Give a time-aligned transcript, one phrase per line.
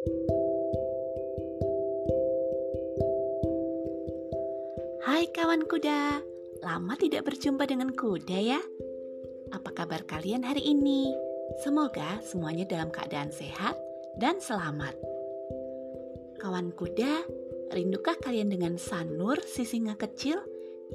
[0.00, 0.08] Hai
[5.28, 6.24] kawan kuda,
[6.64, 8.56] lama tidak berjumpa dengan kuda ya.
[9.52, 11.12] Apa kabar kalian hari ini?
[11.60, 13.76] Semoga semuanya dalam keadaan sehat
[14.16, 14.96] dan selamat.
[16.40, 17.28] Kawan kuda,
[17.76, 20.40] rindukah kalian dengan Sanur si singa kecil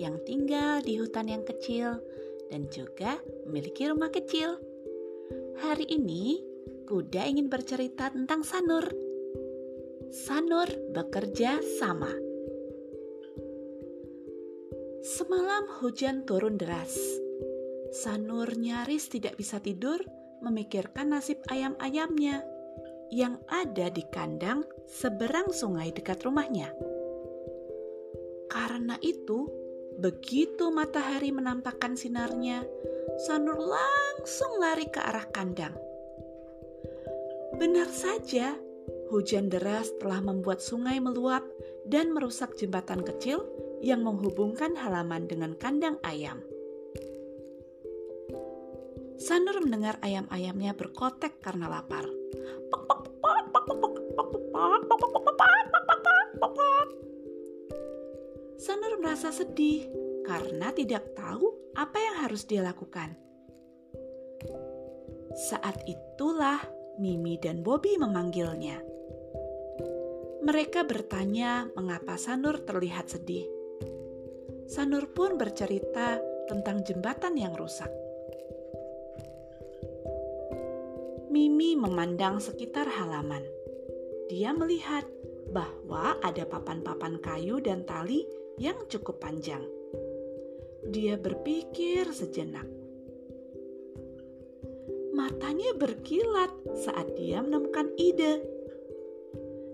[0.01, 2.01] yang tinggal di hutan yang kecil
[2.49, 4.57] dan juga memiliki rumah kecil?
[5.61, 6.54] Hari ini,
[6.95, 8.87] kuda ingin bercerita tentang Sanur.
[10.15, 12.07] Sanur bekerja sama.
[15.03, 16.95] Semalam hujan turun deras.
[17.91, 19.99] Sanur nyaris tidak bisa tidur
[20.39, 22.47] memikirkan nasib ayam-ayamnya
[23.11, 26.71] yang ada di kandang seberang sungai dekat rumahnya.
[28.47, 29.51] Karena itu,
[29.99, 32.63] begitu matahari menampakkan sinarnya,
[33.27, 35.84] Sanur langsung lari ke arah kandang.
[37.55, 38.51] Benar saja,
[39.07, 41.39] hujan deras telah membuat sungai meluap
[41.87, 43.47] dan merusak jembatan kecil
[43.79, 46.43] yang menghubungkan halaman dengan kandang ayam.
[49.15, 52.03] Sanur mendengar ayam-ayamnya berkotek karena lapar.
[58.59, 59.87] Sanur merasa sedih
[60.27, 63.15] karena tidak tahu apa yang harus dia lakukan.
[65.35, 68.79] Saat itulah Mimi dan Bobby memanggilnya.
[70.45, 73.49] Mereka bertanya mengapa Sanur terlihat sedih.
[74.69, 77.89] Sanur pun bercerita tentang jembatan yang rusak.
[81.33, 83.43] Mimi memandang sekitar halaman.
[84.31, 85.03] Dia melihat
[85.51, 88.23] bahwa ada papan-papan kayu dan tali
[88.55, 89.61] yang cukup panjang.
[90.85, 92.84] Dia berpikir sejenak.
[95.25, 96.53] Matanya berkilat
[96.85, 98.45] saat dia menemukan ide.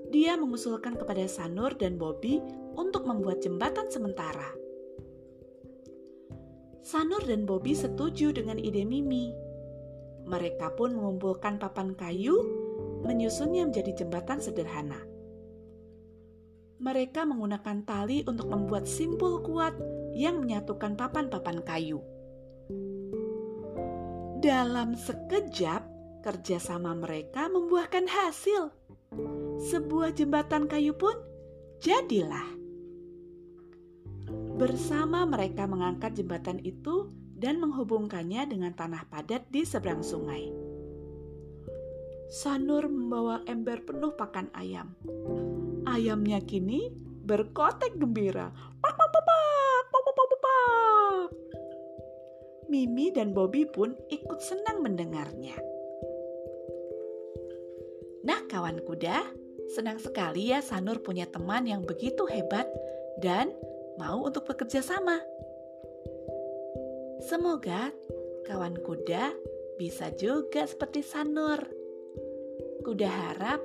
[0.07, 2.39] Dia mengusulkan kepada Sanur dan Bobby
[2.79, 4.47] untuk membuat jembatan sementara.
[6.79, 9.35] Sanur dan Bobby setuju dengan ide Mimi.
[10.23, 12.39] Mereka pun mengumpulkan papan kayu,
[13.03, 15.03] menyusunnya menjadi jembatan sederhana.
[16.79, 19.75] Mereka menggunakan tali untuk membuat simpul kuat
[20.15, 21.99] yang menyatukan papan-papan kayu.
[24.41, 25.85] Dalam sekejap,
[26.25, 28.73] kerjasama mereka membuahkan hasil.
[29.69, 31.13] Sebuah jembatan kayu pun
[31.77, 32.49] jadilah.
[34.57, 40.49] Bersama mereka mengangkat jembatan itu dan menghubungkannya dengan tanah padat di seberang sungai.
[42.33, 44.97] Sanur membawa ember penuh pakan ayam.
[45.85, 46.89] Ayamnya kini
[47.29, 48.49] berkotek gembira.
[52.71, 55.59] Mimi dan Bobby pun ikut senang mendengarnya.
[58.23, 59.27] Nah, kawan kuda,
[59.75, 62.71] senang sekali ya Sanur punya teman yang begitu hebat
[63.19, 63.51] dan
[63.99, 65.19] mau untuk bekerja sama.
[67.27, 67.91] Semoga
[68.47, 69.35] kawan kuda
[69.75, 71.59] bisa juga seperti Sanur.
[72.87, 73.59] Kuda harap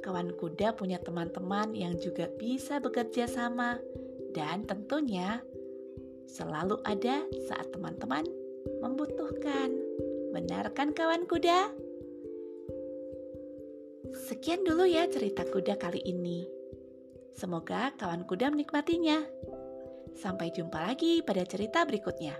[0.00, 3.76] kawan kuda punya teman-teman yang juga bisa bekerja sama
[4.32, 5.44] dan tentunya
[6.24, 8.37] selalu ada saat teman-teman
[8.80, 9.72] membutuhkan.
[10.32, 11.72] Benar kan kawan kuda?
[14.28, 16.48] Sekian dulu ya cerita kuda kali ini.
[17.36, 19.22] Semoga kawan kuda menikmatinya.
[20.18, 22.34] Sampai jumpa lagi pada cerita berikutnya.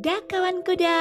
[0.00, 0.98] Dah kawan kuda.